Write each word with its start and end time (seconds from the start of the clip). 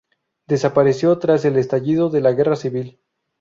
Desapareció 0.47 1.19
tras 1.19 1.45
el 1.45 1.57
estallido 1.57 2.09
de 2.09 2.21
la 2.21 2.31
Guerra 2.31 2.55
civil. 2.55 2.99